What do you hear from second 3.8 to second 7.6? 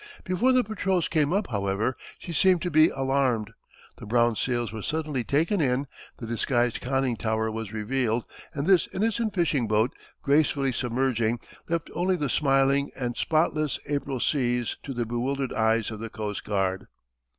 The brown sails were suddenly taken in; the disguised conning tower